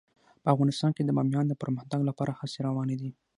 په 0.43 0.47
افغانستان 0.53 0.91
کې 0.95 1.01
د 1.05 1.09
بامیان 1.17 1.45
د 1.47 1.53
پرمختګ 1.61 1.99
لپاره 2.09 2.37
هڅې 2.39 2.59
روانې 2.67 2.95
دي. 3.01 3.11